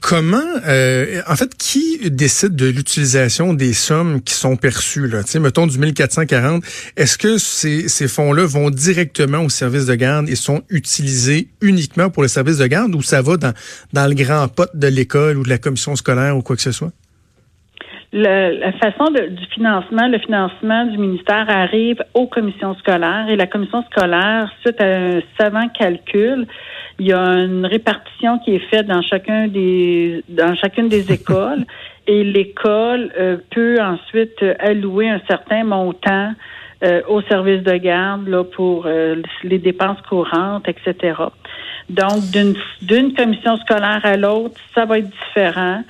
Comment, 0.00 0.42
euh, 0.66 1.20
en 1.26 1.36
fait, 1.36 1.54
qui 1.56 2.10
décide 2.10 2.56
de 2.56 2.66
l'utilisation 2.66 3.52
des 3.52 3.74
sommes 3.74 4.22
qui 4.22 4.34
sont 4.34 4.56
perçues 4.56 5.06
là? 5.06 5.22
Tu 5.22 5.32
sais, 5.32 5.40
mettons 5.40 5.66
du 5.66 5.78
1440. 5.78 6.64
Est-ce 6.96 7.18
que 7.18 7.36
ces, 7.36 7.88
ces 7.88 8.08
fonds-là 8.08 8.46
vont 8.46 8.70
directement 8.70 9.42
au 9.42 9.50
service 9.50 9.86
de 9.86 9.94
garde 9.94 10.28
et 10.30 10.36
sont 10.36 10.62
utilisés 10.70 11.48
uniquement 11.60 12.08
pour 12.08 12.22
le 12.22 12.28
service 12.28 12.56
de 12.58 12.66
garde, 12.66 12.94
ou 12.94 13.02
ça 13.02 13.20
va 13.20 13.36
dans 13.36 13.52
dans 13.92 14.06
le 14.06 14.14
grand 14.14 14.48
pot 14.48 14.70
de 14.72 14.86
l'école 14.86 15.36
ou 15.36 15.42
de 15.42 15.50
la 15.50 15.58
commission 15.58 15.94
scolaire 15.96 16.36
ou 16.36 16.42
quoi 16.42 16.56
que 16.56 16.62
ce 16.62 16.72
soit? 16.72 16.92
La 18.12 18.72
façon 18.72 19.10
de, 19.12 19.28
du 19.28 19.46
financement, 19.46 20.08
le 20.08 20.18
financement 20.18 20.84
du 20.86 20.98
ministère 20.98 21.46
arrive 21.48 22.02
aux 22.14 22.26
commissions 22.26 22.74
scolaires 22.76 23.28
et 23.28 23.36
la 23.36 23.46
commission 23.46 23.84
scolaire, 23.84 24.50
suite 24.62 24.80
à 24.80 24.84
un 24.84 25.20
savant 25.38 25.68
calcul, 25.68 26.46
il 26.98 27.06
y 27.06 27.12
a 27.12 27.20
une 27.20 27.64
répartition 27.66 28.38
qui 28.40 28.56
est 28.56 28.70
faite 28.70 28.86
dans 28.86 29.02
chacun 29.02 29.46
des 29.46 30.24
dans 30.28 30.54
chacune 30.56 30.88
des 30.88 31.12
écoles 31.18 31.64
et 32.06 32.24
l'école 32.24 33.12
euh, 33.18 33.36
peut 33.50 33.78
ensuite 33.80 34.44
allouer 34.58 35.08
un 35.08 35.20
certain 35.28 35.62
montant 35.64 36.32
euh, 36.82 37.02
au 37.08 37.22
service 37.22 37.62
de 37.62 37.76
garde 37.76 38.26
là, 38.26 38.42
pour 38.42 38.86
euh, 38.86 39.22
les 39.44 39.58
dépenses 39.58 40.00
courantes, 40.08 40.66
etc. 40.68 41.14
Donc, 41.88 42.30
d'une 42.32 42.54
d'une 42.82 43.14
commission 43.14 43.56
scolaire 43.58 44.00
à 44.02 44.16
l'autre, 44.16 44.58
ça 44.74 44.84
va 44.84 44.98
être 44.98 45.10
différent. 45.10 45.82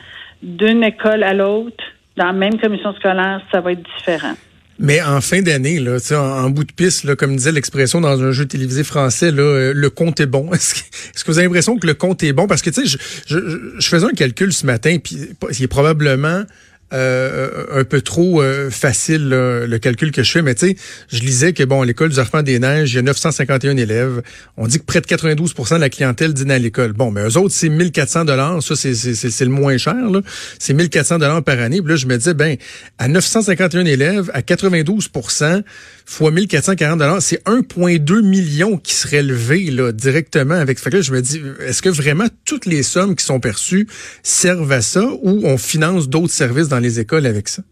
D'une 0.43 0.83
école 0.83 1.23
à 1.23 1.35
l'autre, 1.35 1.85
dans 2.17 2.27
la 2.27 2.33
même 2.33 2.59
commission 2.59 2.95
scolaire, 2.95 3.41
ça 3.53 3.61
va 3.61 3.73
être 3.73 3.83
différent. 3.99 4.35
Mais 4.83 5.03
en 5.03 5.21
fin 5.21 5.43
d'année, 5.43 5.79
là, 5.79 5.99
en, 6.13 6.15
en 6.17 6.51
bout 6.51 6.65
de 6.65 6.73
piste, 6.73 7.05
là, 7.05 7.15
comme 7.15 7.37
disait 7.37 7.53
l'expression 7.53 8.01
dans 8.01 8.23
un 8.23 8.33
jeu 8.33 8.47
télévisé 8.47 8.83
français, 8.83 9.31
là, 9.31 9.43
euh, 9.43 9.73
le 9.75 9.91
compte 9.91 10.21
est 10.21 10.27
bon. 10.27 10.51
Est-ce 10.55 10.75
que, 11.23 11.31
vous 11.31 11.39
avez 11.39 11.47
l'impression 11.47 11.77
que 11.77 11.87
le 11.87 11.93
compte 11.93 12.23
est 12.23 12.33
bon? 12.33 12.47
Parce 12.47 12.63
que, 12.63 12.71
tu 12.71 12.87
sais, 12.87 12.99
je, 13.27 13.39
je, 13.39 13.79
je, 13.79 13.89
faisais 13.89 14.07
un 14.07 14.15
calcul 14.15 14.55
ce 14.55 14.65
matin, 14.65 14.97
puis 15.03 15.19
il 15.51 15.63
est 15.63 15.69
probablement 15.69 16.45
euh, 16.93 17.67
un 17.73 17.85
peu 17.85 18.01
trop 18.01 18.43
euh, 18.43 18.71
facile 18.71 19.29
le 19.29 19.79
calcul 19.79 20.13
que 20.13 20.23
je 20.23 20.31
fais, 20.31 20.43
mais 20.43 20.55
tu 20.55 20.69
sais, 20.69 20.77
je 21.09 21.21
lisais 21.21 21.53
que 21.53 21.63
bon, 21.65 21.83
l'école 21.83 22.11
du 22.11 22.19
Arfan 22.19 22.43
des 22.43 22.59
Neiges, 22.59 22.93
il 22.93 22.97
y 22.97 22.99
a 22.99 23.03
951 23.03 23.77
élèves. 23.77 24.23
On 24.57 24.67
dit 24.67 24.79
que 24.79 24.85
près 24.85 25.01
de 25.01 25.07
92% 25.07 25.75
de 25.77 25.81
la 25.81 25.89
clientèle 25.89 26.35
dîne 26.35 26.51
à 26.51 26.59
l'école. 26.59 26.93
Bon, 26.93 27.11
mais 27.11 27.23
eux 27.23 27.37
autres, 27.37 27.55
c'est 27.55 27.69
1400 27.69 28.25
dollars, 28.25 28.63
ça 28.63 28.77
c'est 28.77 28.95
c'est 28.95 29.45
le 29.45 29.51
moins 29.51 29.77
cher 29.79 29.95
là. 29.95 30.21
C'est 30.59 30.75
1400 30.75 31.19
dollars 31.19 31.43
par 31.43 31.61
année. 31.61 31.81
Puis 31.81 31.91
là, 31.91 31.97
je 31.97 32.07
me 32.07 32.17
disais 32.17 32.35
ben 32.35 32.57
à 32.99 33.09
951 33.09 33.85
élèves, 33.85 34.31
à 34.35 34.41
92% 34.41 35.63
fois 36.11 36.33
1440 36.33 36.99
dollars, 36.99 37.23
c'est 37.23 37.43
1,2 37.45 38.23
million 38.23 38.77
qui 38.77 38.95
serait 38.95 39.23
levé 39.23 39.71
là 39.71 39.93
directement 39.93 40.55
avec. 40.55 40.81
Fait 40.81 40.91
que 40.91 40.97
là, 40.97 41.03
je 41.03 41.13
me 41.13 41.23
dis, 41.23 41.41
est-ce 41.65 41.83
que 41.83 41.89
vraiment 41.89 42.27
toutes 42.45 42.67
les 42.67 42.83
sommes 42.83 43.15
qui 43.15 43.25
sont 43.25 43.39
perçues 43.39 43.87
servent 44.25 44.73
à 44.73 44.83
ça 44.83 45.05
ou 45.23 45.43
on 45.45 45.57
finance 45.57 46.09
d'autres 46.09 46.33
services 46.33 46.67
dans 46.67 46.80
les 46.81 47.01
écoles 47.01 47.27
avec 47.27 47.49
ça? 47.49 47.63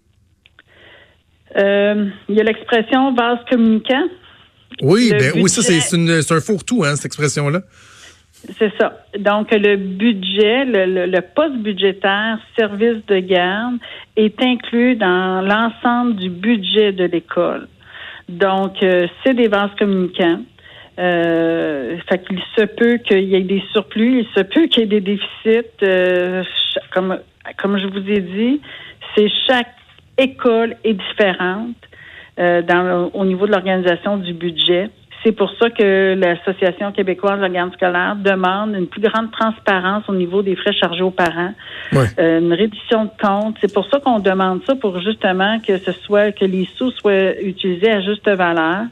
Euh, 1.56 2.06
il 2.28 2.34
y 2.36 2.40
a 2.40 2.44
l'expression 2.44 3.14
vase 3.14 3.38
communicant. 3.50 4.04
Oui, 4.82 5.10
ben, 5.10 5.32
oui, 5.36 5.48
ça, 5.48 5.62
c'est 5.62 6.32
un 6.32 6.40
fourre-tout, 6.40 6.84
hein, 6.84 6.94
cette 6.94 7.06
expression-là. 7.06 7.62
C'est 8.58 8.72
ça. 8.78 9.04
Donc, 9.18 9.48
le 9.50 9.76
budget, 9.76 10.64
le, 10.64 11.06
le, 11.06 11.20
poste 11.20 11.56
budgétaire 11.56 12.38
service 12.56 13.04
de 13.08 13.18
garde 13.18 13.78
est 14.16 14.40
inclus 14.40 14.94
dans 14.94 15.40
l'ensemble 15.40 16.14
du 16.16 16.30
budget 16.30 16.92
de 16.92 17.04
l'école. 17.04 17.66
Donc, 18.28 18.82
euh, 18.82 19.06
c'est 19.24 19.34
des 19.34 19.48
vases 19.48 19.74
communicants. 19.78 20.40
Euh, 20.98 21.96
fait 22.08 22.24
qu'il 22.26 22.40
se 22.56 22.64
peut 22.64 22.98
qu'il 22.98 23.24
y 23.24 23.36
ait 23.36 23.42
des 23.42 23.62
surplus, 23.72 24.20
il 24.20 24.26
se 24.34 24.42
peut 24.42 24.66
qu'il 24.66 24.80
y 24.80 24.82
ait 24.82 24.86
des 24.86 25.00
déficits. 25.00 25.68
Euh, 25.82 26.42
comme, 26.92 27.18
comme 27.56 27.78
je 27.78 27.86
vous 27.86 28.10
ai 28.10 28.20
dit, 28.20 28.60
c'est 29.14 29.28
chaque 29.46 29.74
école 30.16 30.76
est 30.84 30.94
différente 30.94 31.76
euh, 32.38 32.62
dans, 32.62 33.10
au 33.14 33.24
niveau 33.24 33.46
de 33.46 33.52
l'organisation 33.52 34.16
du 34.16 34.32
budget. 34.32 34.90
C'est 35.24 35.32
pour 35.32 35.50
ça 35.60 35.70
que 35.70 36.14
l'Association 36.14 36.92
québécoise 36.92 37.38
de 37.38 37.42
la 37.42 37.48
garde 37.48 37.72
scolaire 37.72 38.14
demande 38.16 38.76
une 38.76 38.86
plus 38.86 39.00
grande 39.00 39.32
transparence 39.32 40.04
au 40.08 40.14
niveau 40.14 40.42
des 40.42 40.54
frais 40.54 40.72
chargés 40.72 41.02
aux 41.02 41.10
parents, 41.10 41.52
euh, 41.94 42.38
une 42.38 42.52
réduction 42.52 43.06
de 43.06 43.10
compte. 43.20 43.56
C'est 43.60 43.74
pour 43.74 43.88
ça 43.90 43.98
qu'on 43.98 44.20
demande 44.20 44.60
ça 44.64 44.76
pour 44.76 45.00
justement 45.00 45.58
que 45.58 45.78
ce 45.78 45.90
soit 45.90 46.30
que 46.30 46.44
les 46.44 46.68
sous 46.76 46.92
soient 46.92 47.40
utilisés 47.42 47.90
à 47.90 48.00
juste 48.00 48.28
valeur 48.28 48.84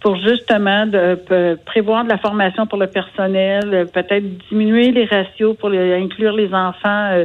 pour 0.00 0.16
justement 0.16 0.86
de, 0.86 1.58
prévoir 1.66 2.04
de 2.04 2.08
la 2.08 2.18
formation 2.18 2.66
pour 2.66 2.78
le 2.78 2.86
personnel, 2.86 3.88
peut-être 3.92 4.24
diminuer 4.48 4.92
les 4.92 5.04
ratios 5.04 5.56
pour 5.56 5.70
inclure 5.70 6.32
les 6.32 6.54
enfants 6.54 7.10
euh, 7.12 7.24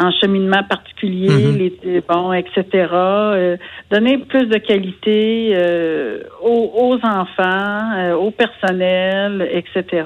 en 0.00 0.10
cheminement 0.12 0.62
particulier, 0.64 1.28
mm-hmm. 1.28 1.72
les, 1.84 2.02
bon, 2.08 2.32
etc. 2.32 2.64
Euh, 2.92 3.56
donner 3.90 4.18
plus 4.18 4.46
de 4.46 4.56
qualité 4.56 5.52
euh, 5.54 6.22
aux, 6.42 6.98
enfants, 7.02 8.14
au 8.14 8.30
personnel, 8.30 9.48
etc. 9.52 10.04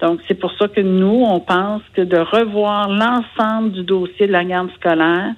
Donc, 0.00 0.20
c'est 0.26 0.34
pour 0.34 0.52
ça 0.58 0.66
que 0.66 0.80
nous, 0.80 1.24
on 1.24 1.38
pense 1.38 1.82
que 1.94 2.02
de 2.02 2.18
revoir 2.18 2.88
l'ensemble 2.88 3.72
du 3.72 3.84
dossier 3.84 4.26
de 4.26 4.32
la 4.32 4.44
garde 4.44 4.70
scolaire 4.74 5.32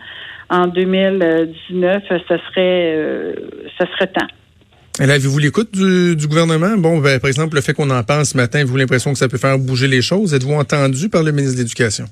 en 0.49 0.67
2019, 0.67 2.03
ce 2.09 2.19
serait, 2.19 3.35
ce 3.79 3.87
serait 3.87 4.07
temps. 4.07 4.27
Et 5.01 5.11
avez-vous 5.11 5.39
l'écoute 5.39 5.73
du, 5.73 6.15
du, 6.15 6.29
gouvernement? 6.29 6.77
Bon, 6.79 6.99
ben, 6.99 7.19
par 7.19 7.29
exemple, 7.29 7.57
le 7.57 7.63
fait 7.63 7.75
qu'on 7.75 7.91
en 7.91 8.05
parle 8.05 8.25
ce 8.25 8.37
matin, 8.37 8.61
avez-vous 8.61 8.77
l'impression 8.77 9.13
que 9.13 9.19
ça 9.19 9.29
peut 9.29 9.39
faire 9.39 9.59
bouger 9.59 9.89
les 9.89 10.03
choses? 10.03 10.33
Êtes-vous 10.33 10.55
entendu 10.55 11.09
par 11.09 11.25
le 11.25 11.33
ministre 11.33 11.57
de 11.57 11.63
l'Éducation? 11.63 12.05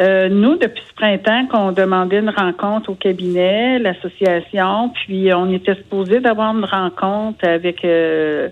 Euh, 0.00 0.28
nous, 0.30 0.56
depuis 0.56 0.82
ce 0.88 0.94
printemps, 0.94 1.46
qu'on 1.48 1.72
demandait 1.72 2.20
une 2.20 2.30
rencontre 2.30 2.90
au 2.90 2.94
cabinet, 2.94 3.78
l'association, 3.78 4.90
puis 4.90 5.32
on 5.34 5.52
était 5.52 5.74
supposé 5.74 6.20
d'avoir 6.20 6.56
une 6.56 6.64
rencontre 6.64 7.46
avec 7.46 7.84
euh, 7.84 8.48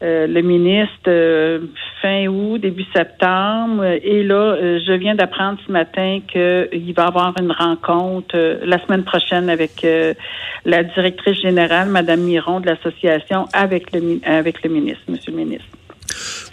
le 0.00 0.40
ministre 0.40 1.60
fin 2.00 2.26
août, 2.28 2.58
début 2.58 2.86
septembre. 2.94 3.84
Et 4.02 4.22
là, 4.22 4.56
je 4.78 4.92
viens 4.92 5.14
d'apprendre 5.14 5.58
ce 5.66 5.72
matin 5.72 6.20
qu'il 6.26 6.94
va 6.94 7.04
y 7.04 7.06
avoir 7.06 7.34
une 7.38 7.52
rencontre 7.52 8.60
la 8.64 8.82
semaine 8.86 9.02
prochaine 9.02 9.50
avec 9.50 9.84
la 10.64 10.84
directrice 10.84 11.40
générale, 11.42 11.88
Mme 11.88 12.20
Miron, 12.20 12.60
de 12.60 12.66
l'association, 12.66 13.46
avec 13.52 13.92
le, 13.92 14.20
avec 14.24 14.62
le 14.62 14.70
ministre, 14.70 15.02
Monsieur 15.08 15.32
le 15.32 15.38
ministre. 15.38 15.66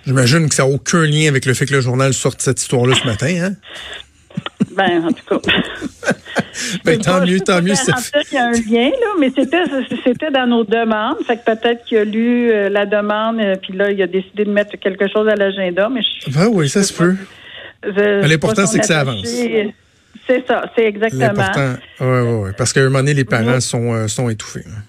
J'imagine 0.05 0.49
que 0.49 0.55
ça 0.55 0.63
n'a 0.63 0.69
aucun 0.69 1.03
lien 1.03 1.27
avec 1.29 1.45
le 1.45 1.53
fait 1.53 1.65
que 1.65 1.73
le 1.73 1.81
journal 1.81 2.13
sorte 2.13 2.41
cette 2.41 2.59
histoire-là 2.59 2.95
ce 2.95 3.05
matin, 3.05 3.33
hein? 3.41 3.53
Ben, 4.75 5.05
en 5.05 5.11
tout 5.11 5.39
cas. 5.39 5.51
ben, 6.85 6.99
tant 6.99 7.25
mieux, 7.25 7.39
tant 7.39 7.61
mieux. 7.61 7.73
Il 7.73 8.33
y 8.33 8.37
a 8.37 8.45
un 8.45 8.51
lien, 8.51 8.89
là, 8.89 9.07
mais 9.19 9.31
c'était, 9.35 9.63
c'était 10.03 10.31
dans 10.31 10.47
nos 10.47 10.63
demandes. 10.63 11.17
Fait 11.25 11.37
que 11.37 11.45
peut-être 11.45 11.85
qu'il 11.85 11.97
a 11.97 12.03
lu 12.03 12.51
euh, 12.51 12.69
la 12.69 12.85
demande, 12.85 13.39
euh, 13.39 13.55
puis 13.61 13.73
là, 13.73 13.91
il 13.91 14.01
a 14.01 14.07
décidé 14.07 14.43
de 14.43 14.51
mettre 14.51 14.77
quelque 14.77 15.07
chose 15.07 15.27
à 15.29 15.35
l'agenda, 15.35 15.87
mais 15.89 16.01
Ben 16.27 16.49
oui, 16.51 16.67
ça 16.67 16.83
se 16.83 16.93
peut. 16.93 17.15
L'important, 17.83 18.65
c'est 18.65 18.79
que 18.79 18.85
ça 18.85 19.01
avance. 19.01 19.25
C'est 20.27 20.45
ça, 20.47 20.71
c'est 20.75 20.85
exactement. 20.85 21.43
Oui, 22.01 22.07
oui, 22.07 22.33
oui. 22.45 22.49
Parce 22.57 22.73
qu'à 22.73 22.81
un 22.81 22.85
moment 22.85 22.99
donné, 22.99 23.13
les 23.13 23.25
parents 23.25 23.59
sont, 23.59 23.93
euh, 23.93 24.07
sont 24.07 24.27
étouffés. 24.29 24.63
Hein. 24.67 24.81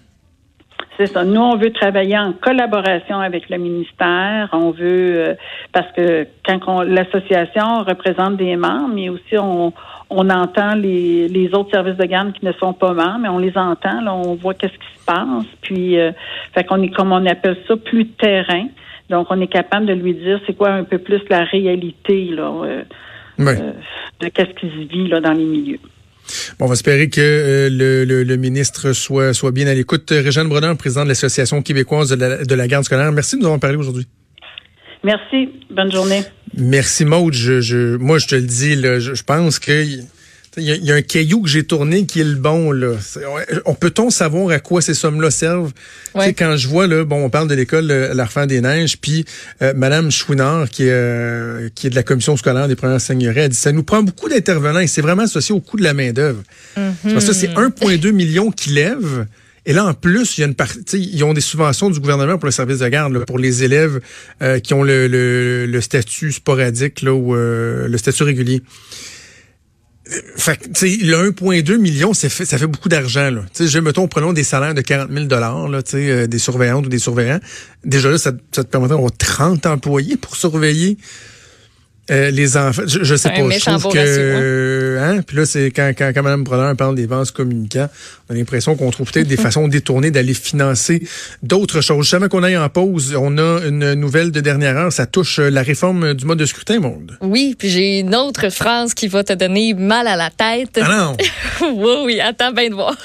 C'est 0.97 1.07
ça. 1.07 1.25
Nous, 1.25 1.41
on 1.41 1.57
veut 1.57 1.73
travailler 1.73 2.17
en 2.17 2.33
collaboration 2.33 3.21
avec 3.21 3.51
le 3.51 3.59
ministère. 3.59 4.49
On 4.53 4.71
veut 4.71 5.29
euh, 5.29 5.35
parce 5.73 5.91
que 5.93 6.27
quand 6.45 6.83
l'association 6.83 7.85
représente 7.85 8.37
des 8.37 8.57
membres, 8.57 8.95
mais 8.95 9.11
aussi 9.11 9.37
on, 9.39 9.75
on 10.09 10.31
entend 10.31 10.75
les, 10.75 11.29
les 11.29 11.53
autres 11.55 11.71
services 11.71 11.97
de 11.97 12.05
garde 12.07 12.33
qui 12.33 12.45
ne 12.47 12.53
sont 12.53 12.73
pas 12.73 12.95
membres, 12.95 13.19
mais 13.21 13.29
on 13.29 13.39
les 13.39 13.57
entend. 13.59 14.01
Là, 14.01 14.15
on 14.15 14.35
voit 14.37 14.55
qu'est-ce 14.55 14.73
qui 14.73 14.99
se 14.99 15.05
passe. 15.05 15.45
Puis, 15.61 15.99
euh, 15.99 16.13
fait 16.55 16.65
qu'on 16.65 16.83
est 16.83 16.91
comme 16.91 17.13
on 17.13 17.27
appelle 17.27 17.59
ça 17.69 17.77
plus 17.77 18.07
terrain. 18.09 18.67
Donc, 19.11 19.27
on 19.31 19.41
est 19.41 19.49
capable 19.49 19.87
de 19.87 19.93
lui 19.93 20.15
dire 20.15 20.41
c'est 20.47 20.57
quoi 20.57 20.71
un 20.71 20.85
peu 20.85 20.99
plus 20.99 21.21
la 21.29 21.45
réalité 21.45 22.25
là, 22.31 22.53
euh, 22.65 22.83
de 23.39 24.29
qu'est-ce 24.29 24.55
qui 24.59 24.69
se 24.69 24.89
vit 24.89 25.09
là 25.09 25.21
dans 25.21 25.33
les 25.33 25.45
milieux. 25.45 25.81
Bon, 26.59 26.67
on 26.67 26.69
va 26.69 26.75
espérer 26.75 27.09
que 27.09 27.21
euh, 27.21 27.69
le, 27.71 28.25
le, 28.25 28.37
ministre 28.37 28.93
soit, 28.93 29.33
soit 29.33 29.53
bien 29.53 29.67
à 29.67 29.75
l'écoute. 29.75 30.11
Régine 30.11 30.49
Brodin, 30.49 30.75
président 30.75 31.05
de 31.05 31.09
l'Association 31.09 31.63
québécoise 31.63 32.11
de 32.11 32.17
la, 32.17 32.45
de 32.45 32.55
la 32.55 32.69
garde 32.69 32.85
scolaire, 32.85 33.13
merci 33.13 33.37
de 33.37 33.41
nous 33.41 33.47
avoir 33.47 33.61
parlé 33.61 33.77
aujourd'hui. 33.77 34.07
Merci. 35.05 35.51
Bonne 35.71 35.93
journée. 35.93 36.23
Merci, 36.57 37.05
Maude. 37.05 37.35
Je, 37.35 37.61
je, 37.61 37.97
moi, 37.97 38.19
je 38.19 38.27
te 38.27 38.35
le 38.35 38.43
dis, 38.43 38.75
là, 38.75 38.99
je, 38.99 39.15
je 39.15 39.23
pense 39.23 39.59
que 39.59 39.85
il 40.59 40.85
y, 40.85 40.91
a 40.91 40.95
un 40.95 41.03
caillou 41.03 41.43
que 41.43 41.49
j'ai 41.49 41.65
tourné 41.65 42.07
qui 42.07 42.21
est 42.21 42.25
le 42.25 42.37
bon. 42.37 42.73
Là. 42.73 42.95
On 43.67 43.75
peut-on 43.75 44.09
savoir 44.09 44.51
à 44.51 44.59
quoi 44.59 44.81
ces 44.81 44.95
sommes-là 44.95 45.31
servent? 45.31 45.73
Quand 46.15 46.57
je 46.57 46.67
vois, 46.69 46.87
là, 46.87 47.05
bon, 47.05 47.25
on 47.25 47.31
parle 47.31 47.49
de 47.49 47.55
l'école 47.55 47.91
euh, 47.91 48.15
L'Arfan 48.15 48.47
des 48.47 48.63
Neiges, 48.63 48.97
puis 48.99 49.27
euh, 49.61 49.75
Madame 49.77 50.11
Chouinard, 50.11 50.71
qui 50.71 50.85
est, 50.85 50.91
euh, 50.91 51.69
qui 51.75 51.89
est 51.89 51.91
de 51.91 51.95
la 51.95 52.03
commission 52.03 52.37
scolaire 52.39 52.69
des 52.69 52.77
premières 52.77 53.01
seigneuries, 53.03 53.41
elle 53.41 53.49
dit 53.51 53.57
ça 53.57 53.73
nous 53.73 53.83
prend 53.83 54.03
beaucoup 54.03 54.29
d'intervenants 54.31 54.81
et 54.81 54.87
c'est 54.87 55.03
vraiment 55.03 55.25
associé 55.25 55.55
au 55.55 55.61
coût 55.61 55.77
de 55.77 55.83
la 55.83 55.93
main-d'œuvre. 55.93 56.43
Mm-hmm. 56.79 57.13
Parce 57.13 57.27
que 57.27 57.35
c'est 57.35 57.49
1,2 57.49 58.11
million 58.13 58.51
qui 58.51 58.71
lèvent. 58.71 59.27
Et 59.67 59.73
là, 59.73 59.85
en 59.85 59.95
plus, 59.95 60.39
il 60.39 60.43
y 60.43 60.45
a 60.45 60.47
une 60.47 60.55
partie, 60.55 61.11
ils 61.13 61.25
ont 61.25 61.35
des 61.35 61.41
subventions 61.41 61.91
du 61.91 62.01
gouvernement 62.01 62.39
pour 62.39 62.47
le 62.47 62.53
service 62.53 62.79
de 62.79 62.89
garde, 62.89 63.25
pour 63.25 63.39
les 63.39 63.65
élèves 63.65 64.01
qui 64.63 64.75
ont 64.75 64.85
le, 64.85 65.09
le, 65.09 65.81
statut 65.81 66.31
sporadique 66.31 67.03
là, 67.03 67.13
ou 67.13 67.35
le 67.35 67.97
statut 67.99 68.23
régulier. 68.23 68.63
Fait 70.37 70.69
le 70.83 71.31
1,2 71.31 71.79
million, 71.79 72.15
ça 72.15 72.29
fait, 72.29 72.45
ça 72.45 72.59
fait 72.59 72.69
beaucoup 72.69 72.89
d'argent. 72.89 73.31
Là. 73.31 73.43
sais, 73.53 73.67
je 73.67 73.79
mettons, 73.81 74.07
prenons 74.07 74.33
des 74.33 74.45
salaires 74.45 74.75
de 74.75 74.81
40 74.81 75.11
000 75.11 75.27
là, 75.29 75.81
euh, 75.95 76.27
des 76.29 76.39
surveillantes 76.39 76.87
ou 76.87 76.89
des 76.89 77.01
surveillants. 77.01 77.41
Déjà 77.85 78.11
là, 78.11 78.19
ça, 78.19 78.31
ça 78.53 78.63
te 78.63 78.69
permettrait 78.69 78.95
d'avoir 78.97 79.17
30 79.17 79.67
employés 79.67 80.17
pour 80.17 80.37
surveiller 80.37 80.97
euh, 82.11 82.31
les 82.31 82.57
enfants, 82.57 82.83
je, 82.87 83.03
je 83.03 83.17
sais 83.17 83.31
pas, 83.31 83.37
je 83.37 83.65
trouve 83.65 83.93
que, 83.93 84.99
hein? 85.01 85.23
puis 85.27 85.37
là, 85.37 85.45
c'est 85.45 85.73
quand, 85.73 85.93
quand, 85.97 86.13
quand 86.15 86.23
Mme 86.23 86.45
Brodeur 86.45 86.77
parle 86.77 86.95
des 86.95 87.07
vases 87.07 87.33
communicants, 87.33 87.89
on 88.29 88.35
a 88.35 88.37
l'impression 88.37 88.77
qu'on 88.77 88.91
trouve 88.91 89.11
peut-être 89.11 89.27
des 89.27 89.37
façons 89.47 89.67
détournées 89.67 90.13
d'aller 90.13 90.35
financer 90.35 91.03
d'autres 91.43 91.81
choses. 91.81 92.09
Jamais 92.09 92.29
qu'on 92.29 92.45
aille 92.45 92.57
en 92.57 92.69
pause, 92.69 93.17
on 93.19 93.39
a 93.39 93.61
une 93.67 93.95
nouvelle 93.95 94.31
de 94.31 94.41
dernière 94.41 94.77
heure, 94.77 94.93
ça 94.93 95.07
touche 95.07 95.41
euh, 95.41 95.51
la 95.51 95.63
réforme 95.63 96.15
du 96.15 96.27
mode 96.27 96.39
de 96.39 96.47
scrutin, 96.47 96.79
monde. 96.79 97.19
Oui, 97.23 97.57
puis 97.59 97.71
j'ai 97.71 98.01
une 98.01 98.15
autre 98.15 98.51
phrase 98.51 98.95
qui 98.95 99.09
va 99.09 99.25
te 99.25 99.33
donner 99.33 99.75
mal 99.75 100.07
à 100.07 100.15
la 100.15 100.31
tête. 100.31 100.79
Ah 100.81 100.89
non! 100.89 101.17
oui, 101.75 101.95
oui, 102.05 102.21
attends 102.21 102.53
bien 102.53 102.69
de 102.69 102.75
voir. 102.75 102.97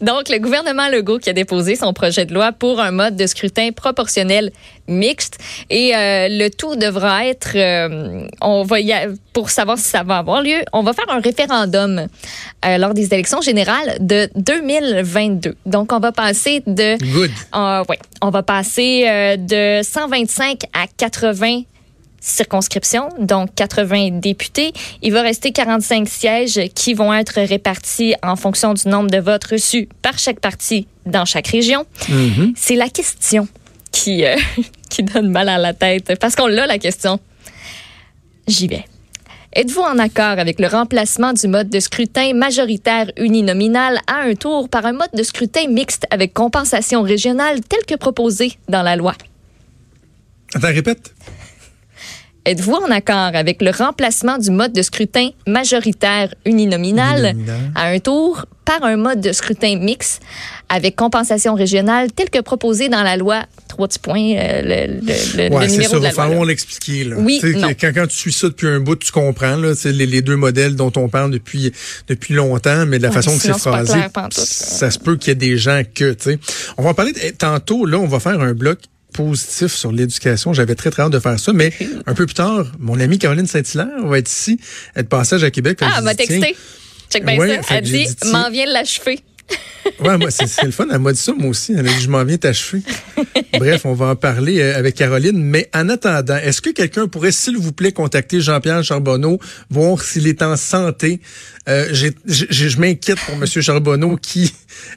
Donc, 0.00 0.28
le 0.28 0.38
gouvernement 0.38 0.88
Legault 0.88 1.18
qui 1.18 1.30
a 1.30 1.32
déposé 1.32 1.76
son 1.76 1.92
projet 1.92 2.26
de 2.26 2.34
loi 2.34 2.52
pour 2.52 2.80
un 2.80 2.90
mode 2.90 3.16
de 3.16 3.26
scrutin 3.26 3.70
proportionnel 3.72 4.50
mixte 4.88 5.38
et 5.70 5.94
euh, 5.94 6.28
le 6.30 6.48
tout 6.48 6.76
devra 6.76 7.26
être 7.26 7.52
euh, 7.56 8.26
on 8.40 8.64
va 8.64 8.80
y 8.80 8.92
pour 9.32 9.50
savoir 9.50 9.78
si 9.78 9.88
ça 9.88 10.02
va 10.02 10.18
avoir 10.18 10.42
lieu, 10.42 10.62
on 10.72 10.82
va 10.82 10.92
faire 10.92 11.08
un 11.08 11.20
référendum 11.20 12.06
euh, 12.64 12.78
lors 12.78 12.94
des 12.94 13.12
élections 13.12 13.40
générales 13.40 13.96
de 14.00 14.28
2022. 14.36 15.56
Donc 15.66 15.92
on 15.92 15.98
va 15.98 16.12
passer 16.12 16.62
de 16.66 16.96
Good. 16.98 17.30
ouais, 17.88 17.98
on 18.22 18.30
va 18.30 18.42
passer 18.42 19.36
de 19.38 19.82
125 19.82 20.64
à 20.72 20.86
80 20.96 21.62
circonscriptions, 22.20 23.08
donc 23.18 23.54
80 23.54 24.20
députés. 24.20 24.72
Il 25.02 25.12
va 25.12 25.22
rester 25.22 25.52
45 25.52 26.08
sièges 26.08 26.60
qui 26.74 26.94
vont 26.94 27.12
être 27.12 27.40
répartis 27.40 28.14
en 28.22 28.36
fonction 28.36 28.72
du 28.72 28.88
nombre 28.88 29.10
de 29.10 29.18
votes 29.18 29.44
reçus 29.44 29.88
par 30.00 30.18
chaque 30.18 30.40
parti 30.40 30.86
dans 31.04 31.26
chaque 31.26 31.48
région. 31.48 31.84
Mm-hmm. 32.08 32.54
C'est 32.56 32.76
la 32.76 32.88
question 32.88 33.46
qui, 33.94 34.24
euh, 34.24 34.36
qui 34.90 35.02
donne 35.02 35.30
mal 35.30 35.48
à 35.48 35.56
la 35.56 35.72
tête 35.72 36.18
parce 36.20 36.34
qu'on 36.34 36.48
l'a 36.48 36.66
la 36.66 36.78
question. 36.78 37.20
J'y 38.46 38.66
vais. 38.66 38.84
Êtes-vous 39.54 39.82
en 39.82 39.98
accord 40.00 40.38
avec 40.40 40.58
le 40.58 40.66
remplacement 40.66 41.32
du 41.32 41.46
mode 41.46 41.70
de 41.70 41.78
scrutin 41.78 42.34
majoritaire 42.34 43.12
uninominal 43.16 44.00
à 44.08 44.22
un 44.22 44.34
tour 44.34 44.68
par 44.68 44.84
un 44.84 44.92
mode 44.92 45.12
de 45.14 45.22
scrutin 45.22 45.68
mixte 45.68 46.06
avec 46.10 46.34
compensation 46.34 47.02
régionale 47.02 47.60
tel 47.60 47.78
que 47.86 47.94
proposé 47.94 48.58
dans 48.68 48.82
la 48.82 48.96
loi? 48.96 49.14
Attends, 50.54 50.68
répète. 50.68 51.14
Êtes-vous 52.46 52.74
en 52.74 52.90
accord 52.90 53.30
avec 53.34 53.62
le 53.62 53.70
remplacement 53.70 54.36
du 54.36 54.50
mode 54.50 54.74
de 54.74 54.82
scrutin 54.82 55.30
majoritaire 55.46 56.34
uninominal, 56.44 57.34
à 57.74 57.86
un 57.86 57.98
tour 57.98 58.44
par 58.66 58.82
un 58.84 58.96
mode 58.96 59.20
de 59.22 59.32
scrutin 59.32 59.78
mixte 59.78 60.20
avec 60.68 60.94
compensation 60.94 61.54
régionale 61.54 62.12
tel 62.12 62.28
que 62.28 62.40
proposé 62.40 62.90
dans 62.90 63.02
la 63.02 63.16
loi? 63.16 63.44
Trois 63.68 63.88
petits 63.88 63.98
points 63.98 64.34
euh, 64.36 64.60
le, 64.62 65.48
le, 65.48 65.54
ouais, 65.54 65.68
numéro 65.68 65.92
ça, 65.92 65.98
de 65.98 66.04
la 66.04 66.10
va 66.12 66.28
loi. 66.28 66.46
l'expliquer. 66.46 67.12
Oui, 67.16 67.40
quand, 67.42 67.92
quand, 67.94 68.06
tu 68.06 68.16
suis 68.16 68.32
ça 68.32 68.48
depuis 68.48 68.68
un 68.68 68.80
bout, 68.80 68.96
tu 68.96 69.10
comprends 69.10 69.56
là, 69.56 69.72
les, 69.84 70.06
les 70.06 70.22
deux 70.22 70.36
modèles 70.36 70.76
dont 70.76 70.92
on 70.96 71.08
parle 71.08 71.30
depuis 71.30 71.72
depuis 72.08 72.34
longtemps, 72.34 72.84
mais 72.86 72.98
de 72.98 73.02
la 73.04 73.10
façon 73.10 73.36
que 73.36 73.42
c'est 73.42 73.58
phrasé, 73.58 73.98
ça 74.30 74.90
se 74.90 74.98
peut 74.98 75.16
qu'il 75.16 75.28
y 75.28 75.32
ait 75.32 75.34
des 75.34 75.56
gens 75.56 75.82
que. 75.94 76.14
On 76.76 76.82
va 76.82 76.90
en 76.90 76.94
parler 76.94 77.12
tantôt. 77.38 77.86
Là, 77.86 77.98
on 77.98 78.06
va 78.06 78.20
faire 78.20 78.40
un 78.40 78.52
bloc 78.52 78.78
positif 79.14 79.72
sur 79.72 79.92
l'éducation. 79.92 80.52
J'avais 80.52 80.74
très, 80.74 80.90
très 80.90 81.04
hâte 81.04 81.12
de 81.12 81.18
faire 81.18 81.38
ça. 81.40 81.52
Mais 81.54 81.72
un 82.06 82.14
peu 82.14 82.26
plus 82.26 82.34
tard, 82.34 82.66
mon 82.78 83.00
amie 83.00 83.18
Caroline 83.18 83.46
Saint-Hilaire 83.46 84.04
va 84.04 84.18
être 84.18 84.30
ici, 84.30 84.60
être 84.94 85.08
passage 85.08 85.42
à 85.44 85.50
Québec. 85.50 85.78
Ah, 85.80 85.94
elle 85.98 86.04
m'a 86.04 86.14
texté. 86.14 86.54
Check 87.10 87.24
bien 87.24 87.38
ça. 87.38 87.74
Elle 87.76 87.84
dit, 87.84 88.06
m'en 88.26 88.50
vient 88.50 88.66
l'achever. 88.66 89.20
Ouais, 90.00 90.18
moi, 90.18 90.30
c'est 90.30 90.62
le 90.62 90.70
fun. 90.70 90.86
Elle 90.90 90.98
m'a 90.98 91.12
dit 91.12 91.20
ça, 91.20 91.32
moi 91.32 91.50
aussi. 91.50 91.72
Elle 91.72 91.86
a 91.86 91.92
dit, 91.92 92.00
je 92.00 92.08
m'en 92.08 92.24
viens 92.24 92.36
t'achever. 92.36 92.82
Bref, 93.58 93.82
on 93.84 93.94
va 93.94 94.06
en 94.06 94.16
parler 94.16 94.60
euh, 94.60 94.78
avec 94.78 94.94
Caroline. 94.94 95.42
Mais 95.42 95.68
en 95.74 95.88
attendant, 95.88 96.36
est-ce 96.36 96.60
que 96.60 96.70
quelqu'un 96.70 97.06
pourrait, 97.06 97.32
s'il 97.32 97.56
vous 97.56 97.72
plaît, 97.72 97.92
contacter 97.92 98.40
Jean-Pierre 98.40 98.82
Charbonneau, 98.82 99.38
voir 99.70 100.02
s'il 100.02 100.26
est 100.26 100.42
en 100.42 100.56
santé? 100.56 101.20
Euh, 101.68 101.88
je 101.92 102.78
m'inquiète 102.78 103.18
pour 103.20 103.34
M. 103.34 103.46
Charbonneau 103.46 104.16
qui, 104.16 104.52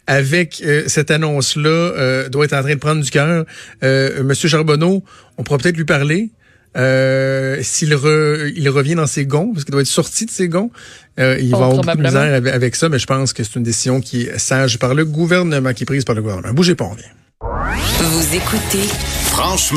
avec 0.06 0.62
euh, 0.66 0.84
cette 0.88 1.12
annonce-là, 1.12 1.70
euh, 1.70 2.30
doit 2.30 2.46
être 2.46 2.54
en 2.54 2.62
train 2.62 2.74
de 2.74 2.80
prendre 2.80 3.04
du 3.04 3.10
cœur. 3.10 3.46
M. 3.82 4.34
Charbonneau, 4.34 5.04
on 5.38 5.44
pourra 5.44 5.60
peut-être 5.60 5.78
lui 5.78 5.86
parler? 5.86 6.30
Euh, 6.78 7.58
s'il 7.64 7.90
il 7.90 8.70
revient 8.70 8.96
dans 8.96 9.08
ses 9.08 9.26
gonds, 9.26 9.52
parce 9.54 9.66
qu'il 9.66 9.72
doit 9.72 9.82
être 9.82 9.88
sorti 9.88 10.26
de 10.26 10.32
ses 10.32 10.48
gonds, 10.48 10.72
euh, 11.20 11.38
il 11.40 11.52
va 11.52 11.58
avoir 11.58 11.82
beaucoup 11.82 11.98
de 11.98 12.04
misère 12.04 12.54
avec, 12.54 12.76
ça, 12.76 12.90
mais 12.90 13.00
je 13.00 13.08
pense 13.08 13.34
que 13.34 13.44
c'est 13.44 13.56
une 13.56 13.64
décision 13.64 14.00
qui 14.00 14.24
est 14.24 14.38
sage 14.38 14.78
par 14.78 14.94
le 14.94 15.06
gouvernement, 15.06 15.74
qui 15.74 15.84
est 15.84 15.86
prise 15.88 16.06
par 16.06 16.16
le 16.16 16.22
gouvernement. 16.22 16.54
Bougez 16.54 16.76
pas, 16.76 16.86
on 16.86 16.94
vient. 16.94 17.06
Vous 17.42 18.36
écoutez 18.36 18.88
Franchement. 19.26 19.76